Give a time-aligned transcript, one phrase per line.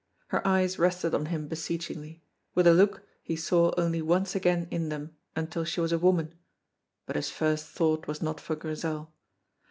[0.29, 2.23] Her eyes rested on him beseechingly,
[2.55, 6.33] with a look he saw only once again in them until she was a woman,
[7.05, 9.13] but his first thought was not for Grizel.